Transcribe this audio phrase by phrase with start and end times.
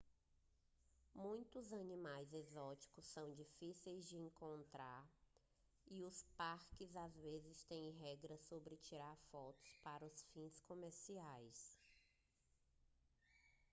[1.13, 5.07] muitos animais exóticos são difíceis de encontrar
[5.87, 11.77] e os parques às vezes têm regras sobre tirar fotos para fins comerciais